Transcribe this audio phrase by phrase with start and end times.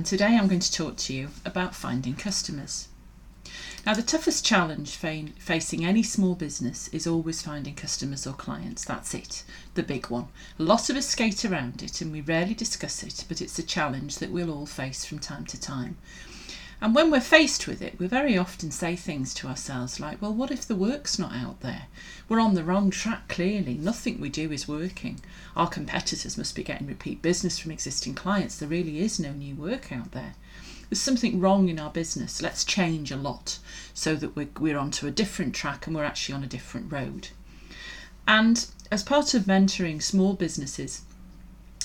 [0.00, 2.88] and today I'm going to talk to you about finding customers.
[3.84, 8.82] Now, the toughest challenge facing any small business is always finding customers or clients.
[8.82, 9.44] That's it,
[9.74, 10.28] the big one.
[10.58, 13.62] A lot of us skate around it and we rarely discuss it, but it's a
[13.62, 15.98] challenge that we'll all face from time to time.
[16.82, 20.32] And when we're faced with it, we very often say things to ourselves like, well,
[20.32, 21.88] what if the work's not out there?
[22.28, 23.74] We're on the wrong track, clearly.
[23.74, 25.20] Nothing we do is working.
[25.54, 28.56] Our competitors must be getting repeat business from existing clients.
[28.56, 30.34] There really is no new work out there.
[30.88, 32.40] There's something wrong in our business.
[32.40, 33.58] Let's change a lot
[33.92, 37.28] so that we're, we're onto a different track and we're actually on a different road.
[38.26, 41.02] And as part of mentoring small businesses,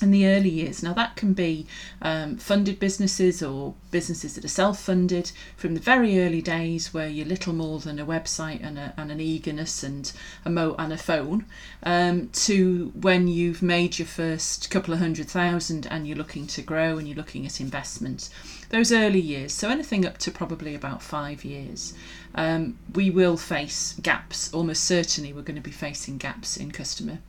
[0.02, 0.84] in the early years.
[0.84, 1.66] Now, that can be
[2.02, 7.08] um, funded businesses or businesses that are self funded from the very early days where
[7.08, 10.12] you're little more than a website and, a, and an eagerness and
[10.44, 11.46] a, mo- and a phone
[11.84, 16.62] um, to when you've made your first couple of hundred thousand and you're looking to
[16.62, 18.30] grow and you're looking at investment.
[18.70, 21.93] Those early years, so anything up to probably about five years,
[22.34, 24.54] um, we will face gaps.
[24.54, 27.20] Almost certainly, we're going to be facing gaps in customer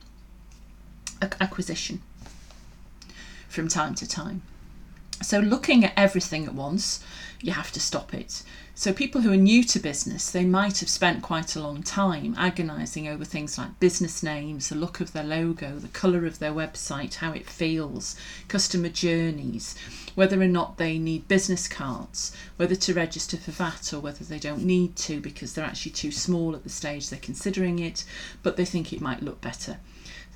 [1.39, 2.01] acquisition
[3.57, 4.43] from time to time.
[5.23, 6.99] So, looking at everything at once,
[7.41, 8.43] you have to stop it.
[8.75, 12.35] So, people who are new to business, they might have spent quite a long time
[12.37, 16.51] agonising over things like business names, the look of their logo, the colour of their
[16.51, 18.15] website, how it feels,
[18.47, 19.73] customer journeys,
[20.13, 24.37] whether or not they need business cards, whether to register for VAT or whether they
[24.37, 28.05] don't need to because they're actually too small at the stage they're considering it,
[28.43, 29.77] but they think it might look better.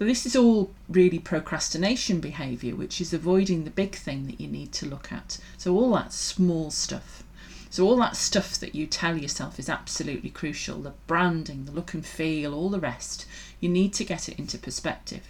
[0.01, 4.47] So, this is all really procrastination behaviour, which is avoiding the big thing that you
[4.47, 5.37] need to look at.
[5.59, 7.21] So, all that small stuff.
[7.69, 11.93] So, all that stuff that you tell yourself is absolutely crucial the branding, the look
[11.93, 13.27] and feel, all the rest,
[13.59, 15.21] you need to get it into perspective.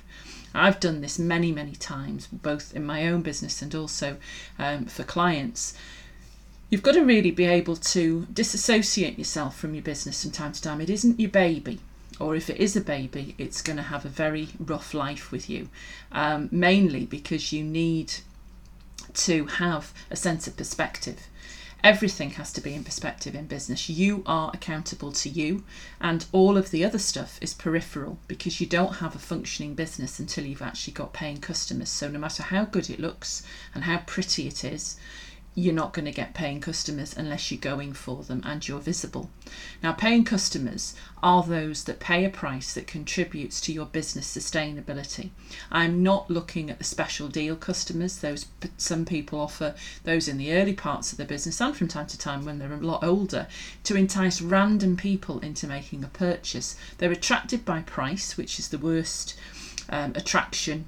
[0.54, 4.16] I've done this many, many times, both in my own business and also
[4.58, 5.74] um, for clients.
[6.70, 10.62] You've got to really be able to disassociate yourself from your business from time to
[10.62, 10.80] time.
[10.80, 11.82] It isn't your baby
[12.22, 15.50] or if it is a baby, it's going to have a very rough life with
[15.50, 15.70] you,
[16.12, 18.14] um, mainly because you need
[19.14, 21.28] to have a sense of perspective.
[21.84, 23.90] Everything has to be in perspective in business.
[23.90, 25.64] You are accountable to you,
[26.00, 30.20] and all of the other stuff is peripheral because you don't have a functioning business
[30.20, 31.90] until you've actually got paying customers.
[31.90, 33.42] So, no matter how good it looks
[33.74, 34.96] and how pretty it is,
[35.54, 39.30] you're not going to get paying customers unless you're going for them and you're visible.
[39.84, 45.32] Now, paying customers are those that pay a price that contributes to your business sustainability.
[45.70, 48.46] I'm not looking at the special deal customers, those
[48.78, 49.76] some people offer
[50.06, 52.72] those in the early parts of the business and from time to time when they're
[52.72, 53.48] a lot older
[53.84, 56.78] to entice random people into making a purchase.
[56.98, 59.38] They're attracted by price, which is the worst
[59.90, 60.86] um, attraction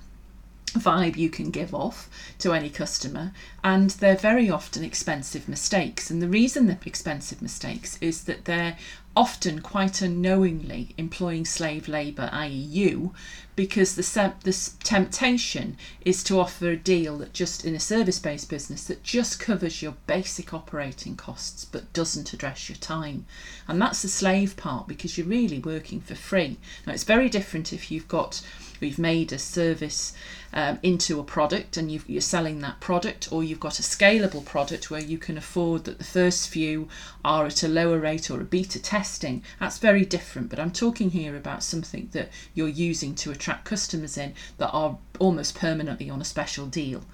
[0.73, 3.31] vibe you can give off to any customer
[3.63, 6.09] and they're very often expensive mistakes.
[6.09, 8.78] And the reason they're expensive mistakes is that they're
[9.16, 12.50] often quite unknowingly employing slave labour i.e.
[12.50, 13.13] you
[13.56, 18.50] because the, the temptation is to offer a deal that just in a service based
[18.50, 23.25] business that just covers your basic operating costs but doesn't address your time.
[23.67, 26.57] And that's the slave part because you're really working for free.
[26.88, 28.41] Now it's very different if you've got
[28.83, 30.11] we've made a service
[30.53, 34.44] um, into a product and you are selling that product, or you've got a scalable
[34.44, 36.89] product where you can afford that the first few
[37.23, 39.41] are at a lower rate or a beta testing.
[39.57, 44.17] That's very different, but I'm talking here about something that you're using to attract customers
[44.17, 47.05] in that are almost permanently on a special deal.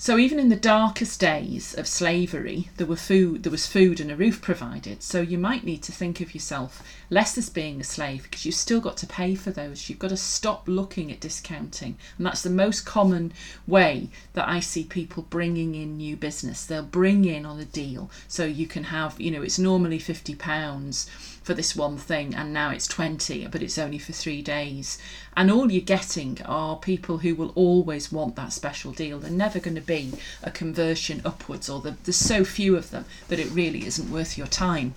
[0.00, 4.12] So even in the darkest days of slavery, there were food, there was food and
[4.12, 5.02] a roof provided.
[5.02, 8.54] So you might need to think of yourself less as being a slave because you've
[8.54, 9.88] still got to pay for those.
[9.88, 13.32] You've got to stop looking at discounting, and that's the most common
[13.66, 16.64] way that I see people bringing in new business.
[16.64, 20.36] They'll bring in on a deal, so you can have, you know, it's normally fifty
[20.36, 21.10] pounds
[21.48, 24.98] for this one thing and now it's 20 but it's only for three days.
[25.34, 29.18] And all you're getting are people who will always want that special deal.
[29.18, 30.12] They're never going to be
[30.42, 34.36] a conversion upwards or the, there's so few of them that it really isn't worth
[34.36, 34.94] your time.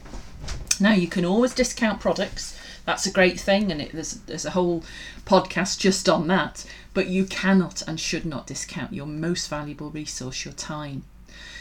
[0.77, 2.59] Now you can always discount products.
[2.83, 4.83] That's a great thing and it, there's, there's a whole
[5.25, 6.65] podcast just on that.
[6.93, 11.03] But you cannot and should not discount your most valuable resource your time.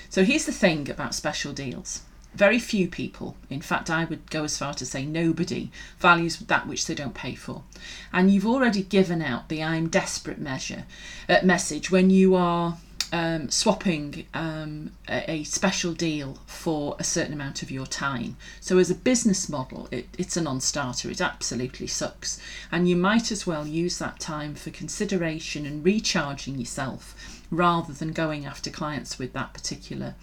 [0.08, 2.02] So here's the thing about special deals
[2.34, 6.66] very few people, in fact, I would go as far to say nobody, values that
[6.66, 7.64] which they don't pay for.
[8.12, 10.84] And you've already given out the I'm desperate measure
[11.28, 12.78] uh, message when you are
[13.12, 18.36] um, swapping um, a, a, special deal for a certain amount of your time.
[18.60, 21.10] So, as a business model, it, it's a non starter.
[21.10, 22.40] It absolutely sucks.
[22.70, 28.12] And you might as well use that time for consideration and recharging yourself rather than
[28.12, 30.14] going after clients with that particular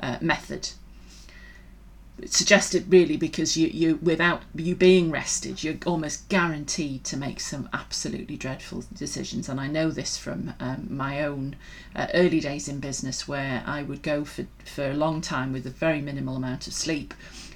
[0.00, 0.70] uh, method
[2.26, 7.68] suggested really because you you without you being rested you're almost guaranteed to make some
[7.72, 9.48] absolutely dreadful decisions.
[9.48, 11.56] And I know this from um, my own
[11.96, 15.66] uh, early days in business where I would go for for a long time with
[15.66, 17.14] a very minimal amount of sleep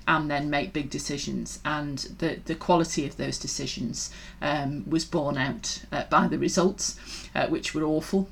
[0.09, 1.61] and then make big decisions.
[1.65, 4.11] And the the quality of those decisions
[4.41, 6.99] um, was borne out uh, by the results
[7.35, 8.29] uh, which were awful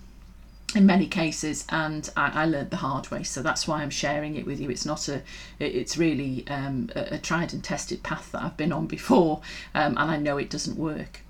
[0.75, 4.37] in many cases and I, I, learned the hard way so that's why I'm sharing
[4.37, 4.71] it with you.
[4.71, 5.23] It's not a
[5.59, 9.41] it's really um, a, tried and tested path that I've been on before
[9.75, 11.21] um, and I know it doesn't work.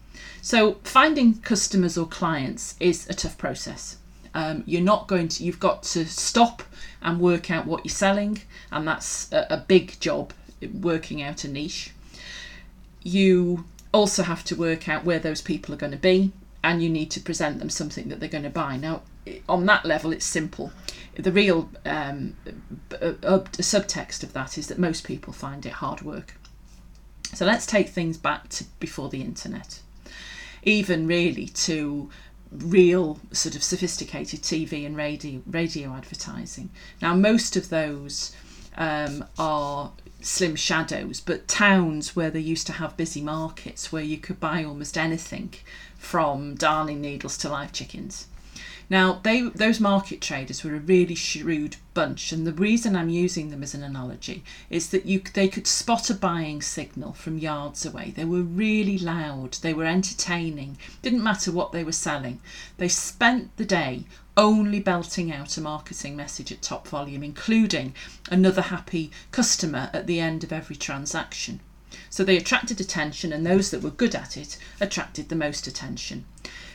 [0.42, 3.98] So finding customers or clients is a tough process.
[4.34, 6.62] Um, you're not going to you've got to stop
[7.02, 8.42] and work out what you're selling
[8.72, 10.32] and that's a, a big job
[10.80, 11.92] working out a niche.
[13.02, 16.32] You also have to work out where those people are going to be
[16.64, 18.76] and you need to present them something that they're going to buy.
[18.76, 19.02] Now
[19.48, 20.72] on that level, it's simple.
[21.16, 22.36] The real um,
[22.90, 26.34] subtext of that is that most people find it hard work.
[27.32, 29.80] So let's take things back to before the internet,
[30.62, 32.10] even really to
[32.50, 36.70] real sort of sophisticated TV and radio radio advertising.
[37.02, 38.34] Now, most of those
[38.76, 44.18] um, are slim shadows, but towns where they used to have busy markets where you
[44.18, 45.54] could buy almost anything
[45.96, 48.26] from darning needles to live chickens.
[48.90, 53.48] Now, they those market traders were a really shrewd bunch, and the reason I'm using
[53.48, 57.86] them as an analogy is that you they could spot a buying signal from yards
[57.86, 58.12] away.
[58.14, 60.76] They were really loud, they were entertaining.
[61.00, 62.40] Didn't matter what they were selling.
[62.76, 64.04] They spent the day
[64.36, 67.94] only belting out a marketing message at top volume, including
[68.30, 71.60] another happy customer at the end of every transaction.
[72.10, 76.24] So they attracted attention, and those that were good at it attracted the most attention.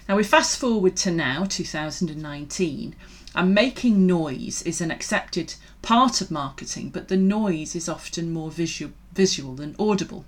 [0.10, 2.96] Now we fast forward to now, 2019,
[3.36, 5.54] and making noise is an accepted
[5.84, 10.26] part of marketing, but the noise is often more visual, visual than audible.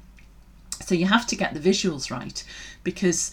[0.85, 2.43] So you have to get the visuals right
[2.83, 3.31] because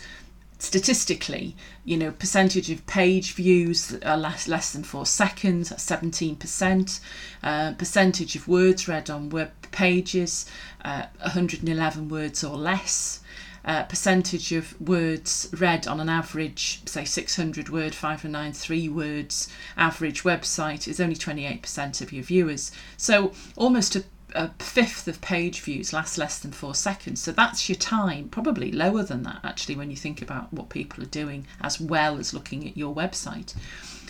[0.59, 1.55] statistically,
[1.85, 7.01] you know, percentage of page views are less less than four seconds, seventeen percent.
[7.43, 10.47] Uh, percentage of words read on web pages,
[10.83, 13.21] uh, 111 words or less
[13.65, 20.89] uh, percentage of words read on an average, say 600 word, 593 words average website
[20.89, 22.73] is only 28% of your viewers.
[22.97, 27.21] So almost a, a fifth of page views last less than four seconds.
[27.21, 31.03] So that's your time, probably lower than that actually when you think about what people
[31.03, 33.55] are doing as well as looking at your website.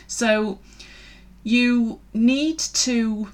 [0.06, 0.58] So
[1.42, 3.28] you need to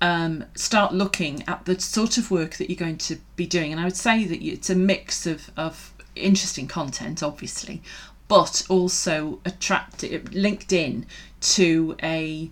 [0.00, 3.72] um, start looking at the sort of work that you're going to be doing.
[3.72, 7.82] And I would say that it's a mix of, of interesting content, obviously,
[8.28, 10.02] but also attract
[10.32, 11.06] linked in
[11.40, 12.50] to a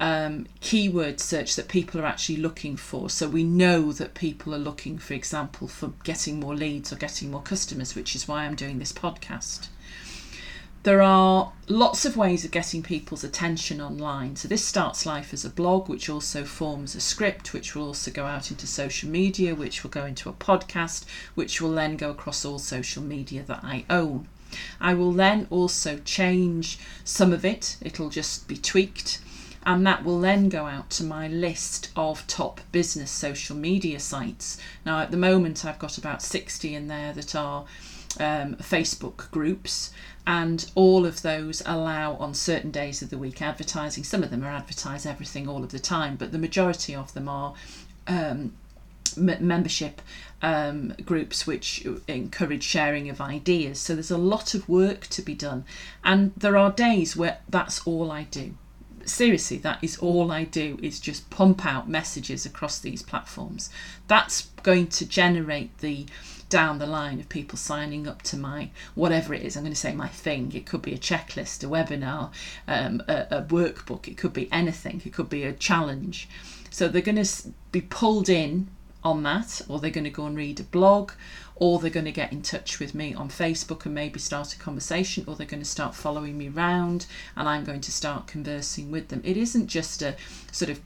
[0.00, 3.08] um, keyword search that people are actually looking for.
[3.08, 7.30] So we know that people are looking, for example, for getting more leads or getting
[7.30, 9.68] more customers, which is why I'm doing this podcast.
[10.84, 14.34] There are lots of ways of getting people's attention online.
[14.34, 18.10] So, this starts life as a blog, which also forms a script, which will also
[18.10, 21.04] go out into social media, which will go into a podcast,
[21.36, 24.26] which will then go across all social media that I own.
[24.80, 29.20] I will then also change some of it, it'll just be tweaked,
[29.64, 34.58] and that will then go out to my list of top business social media sites.
[34.84, 37.66] Now, at the moment, I've got about 60 in there that are
[38.20, 39.92] um, Facebook groups
[40.26, 44.04] and all of those allow on certain days of the week advertising.
[44.04, 47.28] Some of them are advertise everything all of the time, but the majority of them
[47.28, 47.54] are
[48.06, 48.52] um,
[49.16, 50.00] m- membership
[50.40, 53.80] um, groups which encourage sharing of ideas.
[53.80, 55.64] So there's a lot of work to be done,
[56.04, 58.54] and there are days where that's all I do.
[59.04, 63.68] Seriously, that is all I do is just pump out messages across these platforms.
[64.06, 66.06] That's going to generate the
[66.52, 69.56] down the line of people signing up to my whatever it is.
[69.56, 70.52] I'm going to say my thing.
[70.52, 72.30] It could be a checklist, a webinar,
[72.68, 74.06] um, a, a workbook.
[74.06, 75.00] It could be anything.
[75.02, 76.28] It could be a challenge.
[76.68, 78.68] So they're going to be pulled in
[79.02, 81.12] on that, or they're going to go and read a blog,
[81.56, 84.58] or they're going to get in touch with me on Facebook and maybe start a
[84.58, 88.90] conversation, or they're going to start following me round and I'm going to start conversing
[88.90, 89.22] with them.
[89.24, 90.16] It isn't just a
[90.52, 90.80] sort of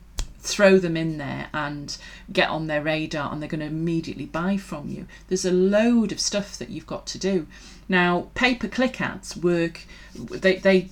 [0.46, 1.96] throw them in there and
[2.32, 5.06] get on their radar and they're going to immediately buy from you.
[5.28, 7.46] There's a load of stuff that you've got to do.
[7.88, 9.82] Now, pay per click ads work,
[10.14, 10.88] they, they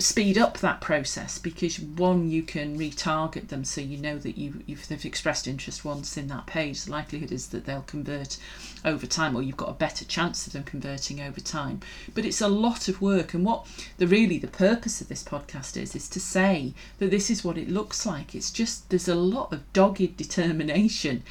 [0.00, 4.62] speed up that process because one you can retarget them so you know that you
[4.66, 6.84] if they've expressed interest once in that page.
[6.84, 8.38] The likelihood is that they'll convert
[8.84, 11.80] over time or you've got a better chance of them converting over time.
[12.14, 13.66] But it's a lot of work and what
[13.98, 17.58] the really the purpose of this podcast is is to say that this is what
[17.58, 18.34] it looks like.
[18.34, 21.22] It's just there's a lot of dogged determination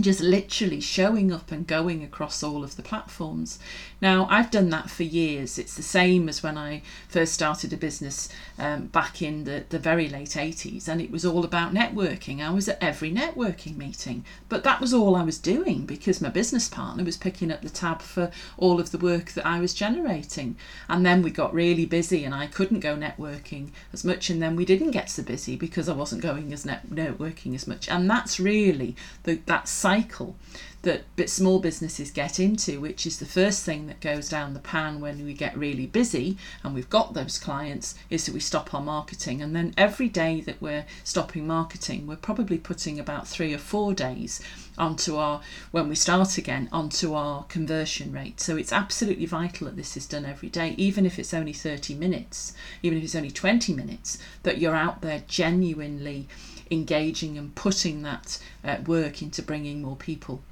[0.00, 3.58] just literally showing up and going across all of the platforms.
[4.00, 5.58] Now, I've done that for years.
[5.58, 9.78] It's the same as when I first started a business um, back in the, the
[9.78, 12.42] very late 80s, and it was all about networking.
[12.42, 16.28] I was at every networking meeting, but that was all I was doing because my
[16.28, 19.72] business partner was picking up the tab for all of the work that I was
[19.72, 20.56] generating.
[20.88, 24.56] And then we got really busy, and I couldn't go networking as much, and then
[24.56, 27.88] we didn't get so busy because I wasn't going as net- networking as much.
[27.88, 30.34] And that's really the, that cycle
[30.82, 35.00] that small businesses get into, which is the first thing that goes down the pan
[35.00, 38.80] when we get really busy and we've got those clients, is that we stop our
[38.80, 39.42] marketing.
[39.42, 43.94] And then every day that we're stopping marketing, we're probably putting about three or four
[43.94, 44.40] days
[44.78, 45.40] onto our,
[45.72, 48.40] when we start again, onto our conversion rate.
[48.40, 51.94] So it's absolutely vital that this is done every day, even if it's only 30
[51.94, 56.28] minutes, even if it's only 20 minutes, that you're out there genuinely
[56.70, 60.42] engaging and putting that uh, work into bringing more people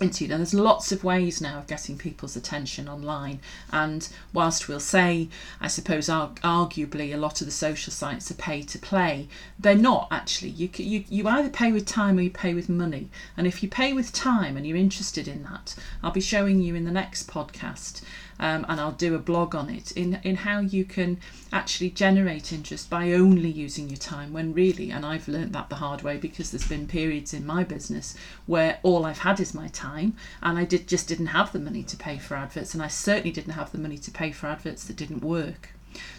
[0.00, 0.30] into it.
[0.30, 3.40] And there's lots of ways now of getting people's attention online.
[3.72, 5.28] And whilst we'll say,
[5.60, 10.08] I suppose, arguably a lot of the social sites are pay to play, they're not
[10.10, 10.50] actually.
[10.50, 13.10] You, you, you either pay with time or you pay with money.
[13.36, 16.74] And if you pay with time and you're interested in that, I'll be showing you
[16.74, 18.02] in the next podcast
[18.40, 21.18] um, and I'll do a blog on it in, in how you can
[21.52, 25.76] actually generate interest by only using your time when really, and I've learned that the
[25.76, 28.14] hard way because there's been periods in my business
[28.46, 31.82] where all I've had is my time and I did just didn't have the money
[31.82, 34.84] to pay for adverts and I certainly didn't have the money to pay for adverts
[34.84, 35.70] that didn't work.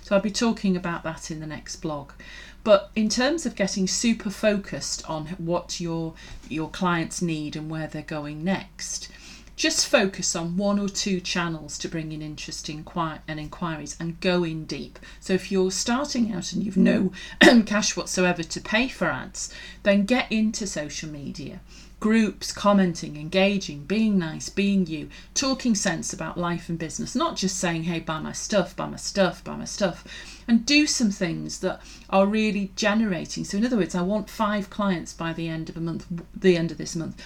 [0.01, 2.11] So I'll be talking about that in the next blog.
[2.63, 6.15] But in terms of getting super focused on what your
[6.49, 9.09] your clients need and where they're going next,
[9.60, 14.18] just focus on one or two channels to bring in interest inquir- and inquiries and
[14.22, 14.98] go in deep.
[15.20, 17.12] So if you're starting out and you've no
[17.66, 21.60] cash whatsoever to pay for ads, then get into social media.
[22.00, 27.58] Groups, commenting, engaging, being nice, being you, talking sense about life and business, not just
[27.58, 30.06] saying, hey, buy my stuff, buy my stuff, buy my stuff,
[30.48, 33.44] and do some things that are really generating.
[33.44, 36.56] So, in other words, I want five clients by the end of a month, the
[36.56, 37.22] end of this month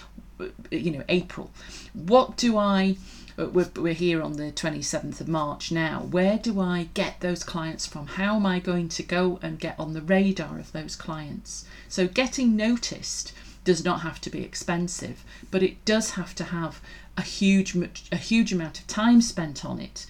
[0.70, 1.50] you know April.
[1.92, 2.96] What do I?
[3.36, 6.02] Uh, we're, we're here on the 27th of March now.
[6.02, 8.06] Where do I get those clients from?
[8.06, 11.64] How am I going to go and get on the radar of those clients?
[11.88, 13.32] So getting noticed
[13.64, 16.80] does not have to be expensive, but it does have to have
[17.16, 17.76] a huge
[18.12, 20.06] a huge amount of time spent on it.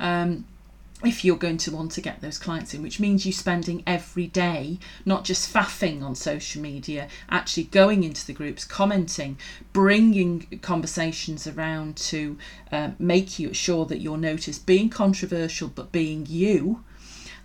[0.00, 0.46] Um,
[1.06, 4.26] if you're going to want to get those clients in, which means you spending every
[4.26, 9.38] day, not just faffing on social media, actually going into the groups, commenting,
[9.72, 12.38] bringing conversations around to
[12.72, 16.84] uh, make you sure that you're noticed, being controversial but being you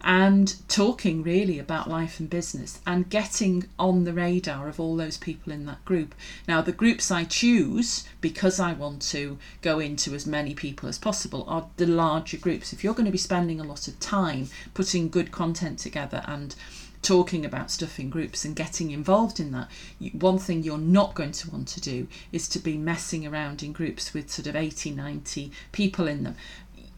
[0.01, 5.17] and talking really about life and business and getting on the radar of all those
[5.17, 6.15] people in that group.
[6.47, 10.97] Now, the groups I choose because I want to go into as many people as
[10.97, 12.71] possible are the larger groups.
[12.71, 16.55] If you're going to be spending a lot of time putting good content together and
[17.01, 19.69] talking about stuff in groups and getting involved in that,
[20.13, 23.71] one thing you're not going to want to do is to be messing around in
[23.71, 26.35] groups with sort of 80, 90 people in them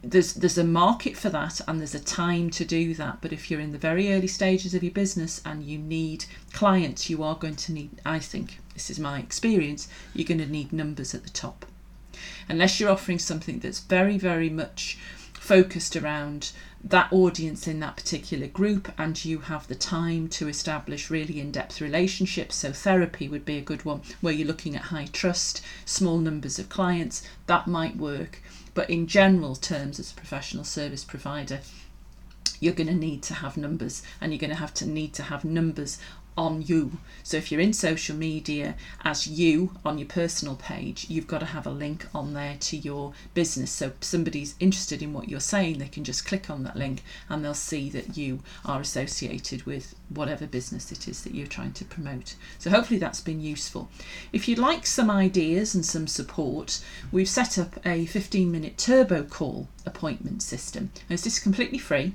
[0.03, 3.19] there's there's a market for that and there's a time to do that.
[3.21, 7.09] But if you're in the very early stages of your business and you need clients
[7.09, 10.73] you are going to need i think this is my experience you're going to need
[10.73, 11.65] numbers at the top.
[12.49, 14.97] Unless you're offering something that's very very much
[15.41, 16.51] focused around
[16.83, 21.81] that audience in that particular group and you have the time to establish really in-depth
[21.81, 22.55] relationships.
[22.55, 26.59] So therapy would be a good one where you're looking at high trust small numbers
[26.59, 28.43] of clients that might work.
[28.75, 31.61] But in general terms, as a professional service provider,
[32.59, 35.23] you're going to need to have numbers and you're going to have to need to
[35.23, 35.97] have numbers
[36.37, 36.91] on you.
[37.23, 41.45] So if you're in social media as you on your personal page, you've got to
[41.47, 43.71] have a link on there to your business.
[43.71, 47.43] So somebody's interested in what you're saying, they can just click on that link and
[47.43, 51.85] they'll see that you are associated with whatever business it is that you're trying to
[51.85, 52.35] promote.
[52.59, 53.89] So hopefully that's been useful.
[54.33, 59.23] If you'd like some ideas and some support, we've set up a 15 minute turbo
[59.23, 60.91] call appointment system.
[60.93, 62.13] And it's just completely free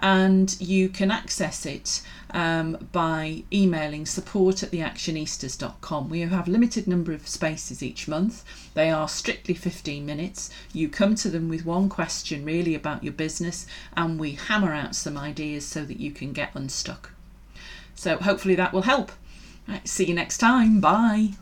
[0.00, 6.08] and you can access it um, by emailing support at theactionistas.com.
[6.08, 8.44] We have a limited number of spaces each month.
[8.74, 10.50] They are strictly 15 minutes.
[10.72, 13.66] You come to them with one question really about your business,
[13.96, 17.12] and we hammer out some ideas so that you can get unstuck.
[17.94, 19.12] So hopefully that will help.
[19.68, 20.80] Right, see you next time.
[20.80, 21.34] Bye.